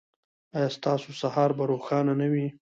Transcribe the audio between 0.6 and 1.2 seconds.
ستاسو